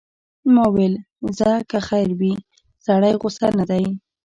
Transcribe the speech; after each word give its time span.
ما 0.53 0.65
ویل 0.73 0.93
ځه 1.37 1.51
که 1.69 1.79
خیر 1.87 2.09
وي، 2.19 2.33
سړی 2.85 3.13
غوسه 3.21 3.47
نه 3.57 3.65
دی. 3.71 3.85